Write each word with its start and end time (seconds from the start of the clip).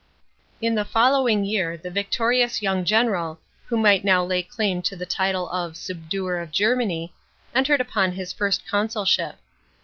§6. 0.53 0.57
In 0.63 0.73
the 0.73 0.83
following 0.83 1.45
year 1.45 1.77
the 1.77 1.91
victorious 1.91 2.63
young 2.63 2.83
general, 2.83 3.39
who 3.67 3.77
might 3.77 4.03
now 4.03 4.25
lay 4.25 4.41
claim 4.41 4.81
to 4.81 4.95
the 4.95 5.05
title 5.05 5.47
of" 5.49 5.77
subduer 5.77 6.39
of 6.39 6.49
Germany," 6.51 7.13
entered 7.53 7.81
upon 7.81 8.13
his 8.13 8.33
first 8.33 8.67
consulship. 8.67 9.35